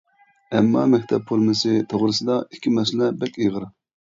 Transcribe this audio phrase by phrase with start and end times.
[0.59, 3.71] ئەمما مەكتەپ فورمىسى توغرىسىدا ئىككى مەسىلە بەك ئېغىر.